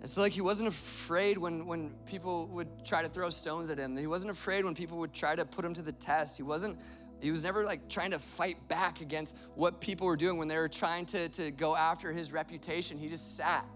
[0.00, 3.76] And so, like, he wasn't afraid when, when people would try to throw stones at
[3.76, 3.94] him.
[3.94, 6.38] He wasn't afraid when people would try to put him to the test.
[6.38, 6.80] He wasn't,
[7.20, 10.56] he was never like trying to fight back against what people were doing when they
[10.56, 12.96] were trying to, to go after his reputation.
[12.96, 13.66] He just sat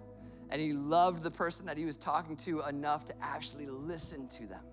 [0.48, 4.46] and he loved the person that he was talking to enough to actually listen to
[4.46, 4.64] them.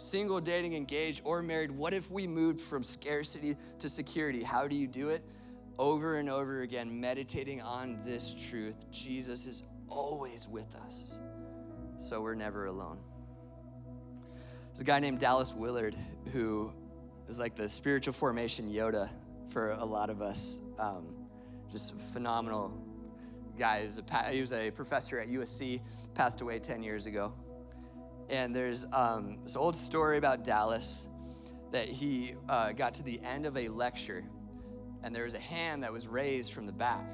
[0.00, 4.42] Single, dating, engaged, or married, what if we moved from scarcity to security?
[4.42, 5.24] How do you do it?
[5.80, 11.14] over and over again, meditating on this truth Jesus is always with us,
[11.96, 12.98] so we're never alone.
[14.68, 15.96] There's a guy named Dallas Willard
[16.32, 16.70] who
[17.28, 19.08] is like the spiritual formation Yoda
[19.48, 20.60] for a lot of us.
[20.78, 21.14] Um,
[21.72, 22.72] just phenomenal
[23.58, 23.80] guy.
[23.80, 25.80] He was, a, he was a professor at USC,
[26.14, 27.32] passed away 10 years ago.
[28.30, 31.08] And there's um, this old story about Dallas
[31.72, 34.24] that he uh, got to the end of a lecture
[35.02, 37.04] and there was a hand that was raised from the back.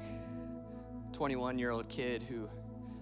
[1.13, 2.47] 21 year old kid who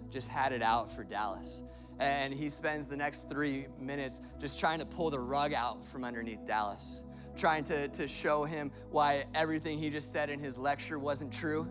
[0.09, 1.63] just had it out for Dallas.
[1.99, 6.03] And he spends the next three minutes just trying to pull the rug out from
[6.03, 7.03] underneath Dallas,
[7.35, 11.67] trying to, to show him why everything he just said in his lecture wasn't true.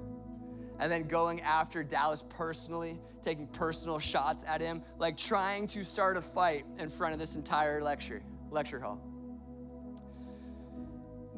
[0.78, 6.16] And then going after Dallas personally, taking personal shots at him, like trying to start
[6.16, 9.00] a fight in front of this entire lecture, lecture hall.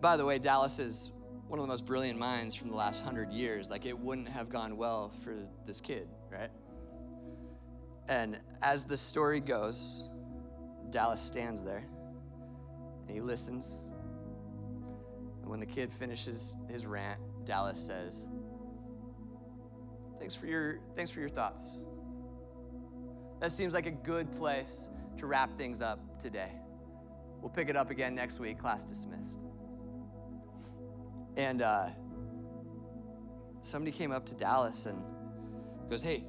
[0.00, 1.10] By the way, Dallas is
[1.48, 4.48] one of the most brilliant minds from the last hundred years, like it wouldn't have
[4.48, 6.50] gone well for this kid, right?
[8.08, 10.08] And as the story goes,
[10.90, 11.84] Dallas stands there
[13.06, 13.90] and he listens
[15.46, 18.28] And when the kid finishes his rant, Dallas says,
[20.18, 21.82] Thanks for your, thanks for your thoughts.
[23.40, 26.50] That seems like a good place to wrap things up today.
[27.40, 29.38] We'll pick it up again next week, class dismissed.
[31.36, 31.90] And uh,
[33.62, 35.02] somebody came up to Dallas and
[35.90, 36.24] goes, Hey,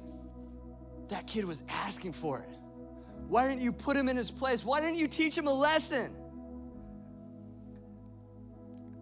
[1.08, 2.56] that kid was asking for it.
[3.26, 4.64] Why didn't you put him in his place?
[4.64, 6.16] Why didn't you teach him a lesson?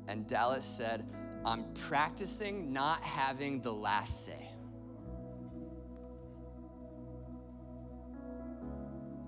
[0.09, 1.05] And Dallas said,
[1.45, 4.46] I'm practicing not having the last say.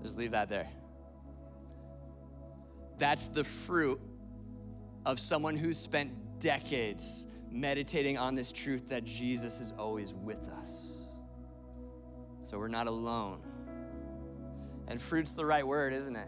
[0.01, 0.69] Just leave that there.
[2.97, 3.99] That's the fruit
[5.05, 11.03] of someone who's spent decades meditating on this truth that Jesus is always with us.
[12.41, 13.41] So we're not alone.
[14.87, 16.27] And fruit's the right word, isn't it?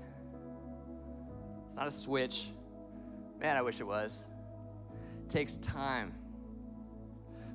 [1.65, 2.49] It's not a switch.
[3.39, 4.29] Man, I wish it was.
[5.23, 6.13] It takes time.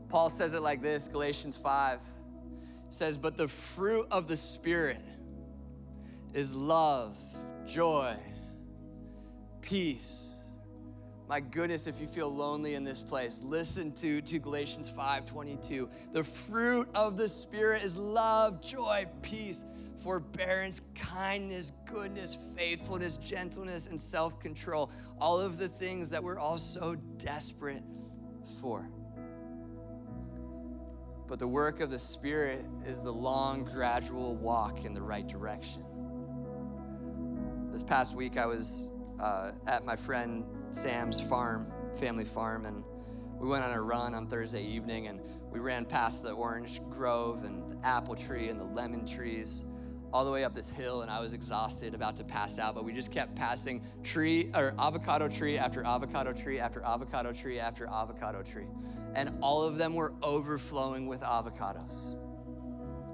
[0.09, 2.01] Paul says it like this Galatians 5
[2.91, 5.01] says, But the fruit of the Spirit
[6.37, 7.19] is love,
[7.67, 8.15] joy,
[9.63, 10.53] peace.
[11.31, 15.89] My goodness, if you feel lonely in this place, listen to, to Galatians 5 22.
[16.13, 19.65] The fruit of the Spirit is love, joy, peace,
[19.97, 24.91] forbearance, kindness, goodness, faithfulness, gentleness, and self control.
[25.19, 27.83] All of the things that we're all so desperate
[28.61, 28.91] for.
[31.29, 35.83] But the work of the Spirit is the long, gradual walk in the right direction.
[37.77, 38.89] This past week, I was
[39.21, 41.71] uh, at my friend Sam's farm,
[42.01, 42.83] family farm, and
[43.39, 45.21] we went on a run on Thursday evening and
[45.53, 49.67] we ran past the orange grove and the apple tree and the lemon trees
[50.11, 52.83] all the way up this hill and I was exhausted, about to pass out, but
[52.83, 57.87] we just kept passing tree or avocado tree after avocado tree after avocado tree after
[57.89, 58.69] avocado tree.
[59.15, 62.17] And all of them were overflowing with avocados.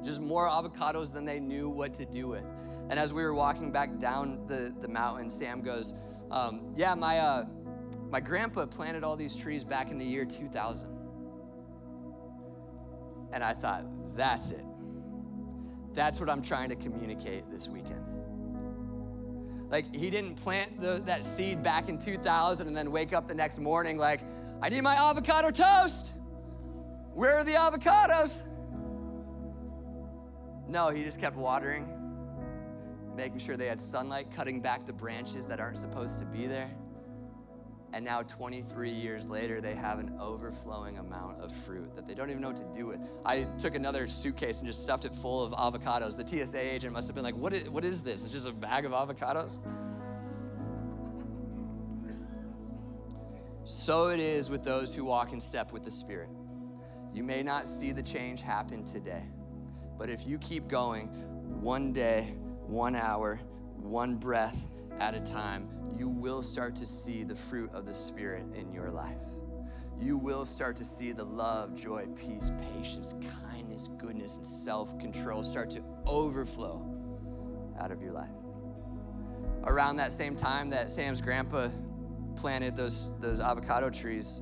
[0.03, 2.45] Just more avocados than they knew what to do with.
[2.91, 5.95] And as we were walking back down the, the mountain, Sam goes,
[6.31, 7.47] um, Yeah, my, uh,
[8.11, 10.89] my grandpa planted all these trees back in the year 2000.
[13.33, 13.85] And I thought,
[14.17, 14.65] That's it.
[15.95, 18.05] That's what I'm trying to communicate this weekend.
[19.71, 23.35] Like, he didn't plant the, that seed back in 2000 and then wake up the
[23.35, 24.21] next morning like,
[24.61, 26.15] I need my avocado toast.
[27.15, 28.43] Where are the avocados?
[30.69, 31.89] No, he just kept watering,
[33.17, 36.71] making sure they had sunlight, cutting back the branches that aren't supposed to be there.
[37.95, 42.31] And now, 23 years later, they have an overflowing amount of fruit that they don't
[42.31, 43.01] even know what to do with.
[43.27, 46.17] I took another suitcase and just stuffed it full of avocados.
[46.17, 48.25] The TSA agent must have been like, What is, what is this?
[48.25, 49.59] It's just a bag of avocados?
[53.65, 56.31] So it is with those who walk in step with the Spirit.
[57.13, 59.23] You may not see the change happen today,
[60.03, 61.07] but if you keep going
[61.61, 62.35] one day,
[62.67, 63.39] one hour,
[63.77, 64.57] one breath
[64.99, 68.91] at a time, you will start to see the fruit of the Spirit in your
[68.91, 69.23] life.
[70.01, 73.15] You will start to see the love, joy, peace, patience,
[73.49, 76.85] kindness, goodness, and self control start to overflow
[77.79, 78.35] out of your life.
[79.63, 81.69] Around that same time that Sam's grandpa
[82.35, 84.41] planted those, those avocado trees,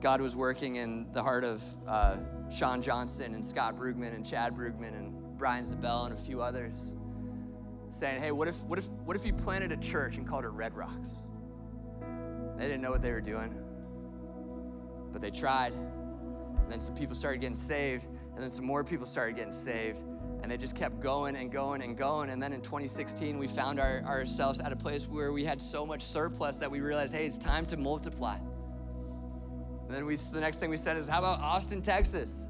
[0.00, 2.18] God was working in the heart of uh,
[2.50, 6.92] Sean Johnson and Scott Brugman and Chad Brugman and Brian Zabel and a few others
[7.90, 10.48] saying, hey, what if, what if, what if you planted a church and called it
[10.48, 11.24] Red Rocks?
[12.56, 13.54] They didn't know what they were doing,
[15.12, 15.72] but they tried.
[15.72, 20.04] And then some people started getting saved, and then some more people started getting saved,
[20.42, 22.30] and they just kept going and going and going.
[22.30, 25.84] And then in 2016, we found our, ourselves at a place where we had so
[25.84, 28.38] much surplus that we realized, hey, it's time to multiply.
[29.90, 32.46] And then we, the next thing we said is, how about Austin, Texas?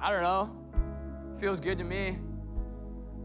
[0.00, 1.36] I don't know.
[1.38, 2.16] Feels good to me.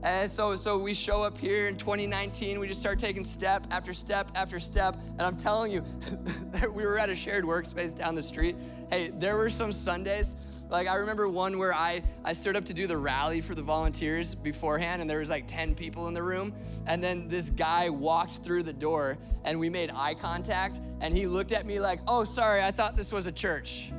[0.03, 2.59] And so, so we show up here in 2019.
[2.59, 4.97] We just start taking step after step after step.
[5.11, 5.85] And I'm telling you,
[6.73, 8.57] we were at a shared workspace down the street.
[8.89, 10.35] Hey, there were some Sundays.
[10.69, 13.61] Like I remember one where I, I stood up to do the rally for the
[13.61, 16.53] volunteers beforehand, and there was like 10 people in the room.
[16.87, 21.27] And then this guy walked through the door and we made eye contact, and he
[21.27, 23.91] looked at me like, oh, sorry, I thought this was a church.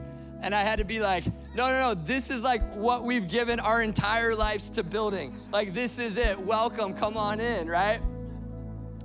[0.42, 3.58] And I had to be like, no, no, no, this is like what we've given
[3.58, 5.34] our entire lives to building.
[5.50, 6.38] Like, this is it.
[6.38, 8.00] Welcome, come on in, right?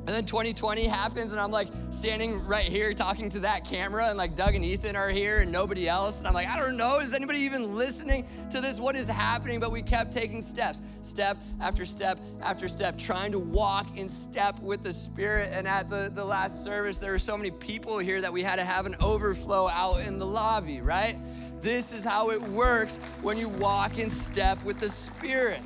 [0.08, 4.18] And then 2020 happens, and I'm like standing right here talking to that camera, and
[4.18, 6.18] like Doug and Ethan are here, and nobody else.
[6.18, 8.80] And I'm like, I don't know, is anybody even listening to this?
[8.80, 9.60] What is happening?
[9.60, 14.60] But we kept taking steps, step after step after step, trying to walk in step
[14.60, 15.52] with the Spirit.
[15.54, 18.56] And at the, the last service, there were so many people here that we had
[18.56, 21.16] to have an overflow out in the lobby, right?
[21.62, 25.62] This is how it works when you walk in step with the Spirit.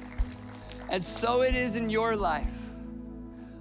[0.89, 2.54] And so it is in your life.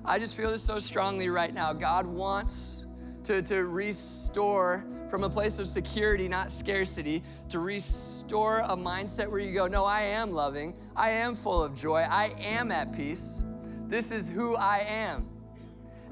[0.07, 1.73] I just feel this so strongly right now.
[1.73, 2.85] God wants
[3.25, 9.41] to, to restore from a place of security, not scarcity, to restore a mindset where
[9.41, 10.75] you go, No, I am loving.
[10.95, 12.01] I am full of joy.
[12.09, 13.43] I am at peace.
[13.87, 15.29] This is who I am.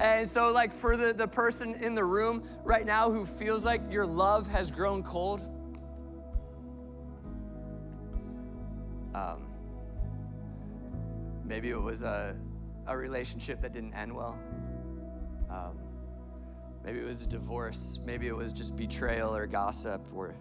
[0.01, 3.83] And so, like, for the, the person in the room right now who feels like
[3.91, 5.43] your love has grown cold,
[9.15, 9.47] um,
[11.45, 12.35] maybe it was a
[12.87, 14.39] a relationship that didn't end well.
[15.51, 15.79] Um,
[16.85, 17.99] maybe it was a divorce.
[18.05, 20.07] Maybe it was just betrayal or gossip.
[20.15, 20.35] Or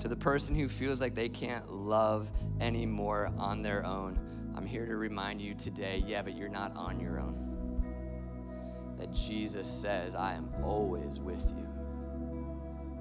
[0.00, 4.18] to the person who feels like they can't love anymore on their own,
[4.56, 7.40] I'm here to remind you today yeah, but you're not on your own.
[8.98, 11.66] That Jesus says, I am always with you.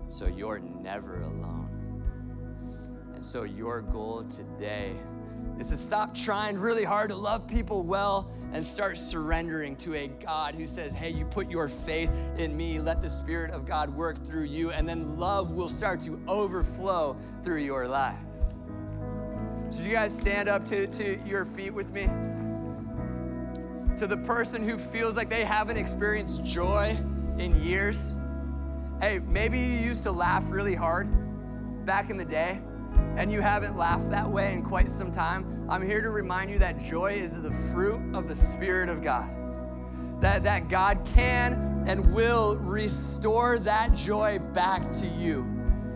[0.07, 1.69] So you're never alone.
[3.15, 4.95] And so your goal today
[5.59, 10.07] is to stop trying really hard to love people well and start surrendering to a
[10.07, 13.89] God who says, Hey, you put your faith in me, let the Spirit of God
[13.89, 18.17] work through you, and then love will start to overflow through your life.
[19.69, 22.07] So, you guys stand up to, to your feet with me?
[23.97, 26.97] To the person who feels like they haven't experienced joy
[27.37, 28.15] in years.
[28.99, 31.07] Hey, maybe you used to laugh really hard
[31.85, 32.61] back in the day
[33.17, 36.59] and you haven't laughed that way in quite some time, I'm here to remind you
[36.59, 39.29] that joy is the fruit of the Spirit of God.
[40.21, 45.43] That, that God can and will restore that joy back to you.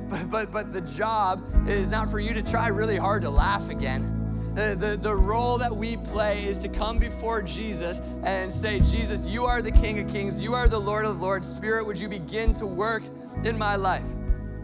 [0.09, 3.69] But, but, but the job is not for you to try really hard to laugh
[3.69, 4.13] again.
[4.53, 9.27] The, the, the role that we play is to come before Jesus and say, Jesus,
[9.27, 11.47] you are the King of Kings, you are the Lord of Lords.
[11.47, 13.03] Spirit, would you begin to work
[13.43, 14.05] in my life?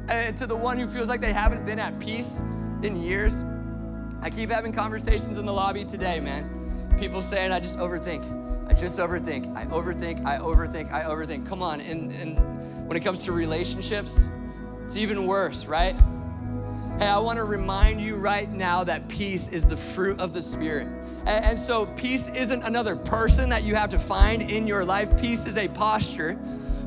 [0.08, 2.41] And to the one who feels like they haven't been at peace
[2.82, 3.43] in years,
[4.22, 6.95] I keep having conversations in the lobby today, man.
[6.99, 8.70] People saying, I just overthink.
[8.70, 9.56] I just overthink.
[9.56, 10.26] I overthink.
[10.26, 10.91] I overthink.
[10.91, 11.47] I overthink.
[11.47, 11.82] Come on.
[11.82, 14.28] And, and when it comes to relationships,
[14.86, 15.95] it's even worse, right?
[16.99, 20.41] Hey, I want to remind you right now that peace is the fruit of the
[20.41, 20.88] Spirit.
[21.26, 25.18] And, and so, peace isn't another person that you have to find in your life,
[25.18, 26.38] peace is a posture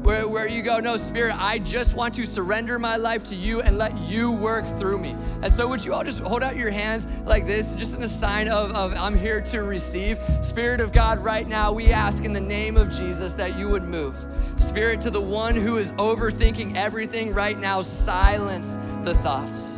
[0.07, 3.61] where, where you go, No, Spirit, I just want to surrender my life to you
[3.61, 5.17] and let you work through me.
[5.43, 8.09] And so, would you all just hold out your hands like this, just in a
[8.09, 10.23] sign of, of I'm here to receive?
[10.43, 13.83] Spirit of God, right now, we ask in the name of Jesus that you would
[13.83, 14.25] move.
[14.55, 19.76] Spirit, to the one who is overthinking everything right now, silence the thoughts.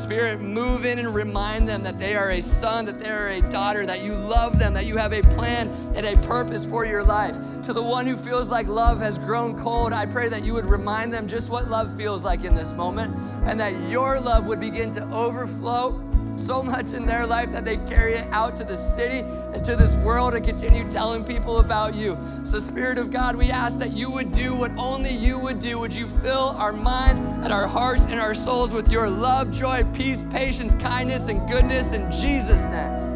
[0.00, 3.40] Spirit, move in and remind them that they are a son, that they are a
[3.42, 7.04] daughter, that you love them, that you have a plan and a purpose for your
[7.04, 7.36] life.
[7.62, 10.64] To the one who feels like love has grown cold, I pray that you would
[10.64, 14.58] remind them just what love feels like in this moment and that your love would
[14.58, 16.09] begin to overflow
[16.40, 19.20] so much in their life that they carry it out to the city
[19.52, 22.18] and to this world and continue telling people about you.
[22.44, 25.78] So, Spirit of God, we ask that you would do what only you would do.
[25.78, 29.84] Would you fill our minds and our hearts and our souls with your love, joy,
[29.92, 33.09] peace, patience, kindness, and goodness in Jesus' name?